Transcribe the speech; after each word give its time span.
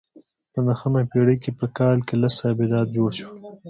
په 0.51 0.59
نهمه 0.67 1.01
پېړۍ 1.11 1.35
کې 1.43 1.51
په 1.59 1.65
کال 1.77 1.97
کې 2.07 2.13
لس 2.21 2.35
آبدات 2.51 2.87
جوړ 2.95 3.11
شول 3.19 3.35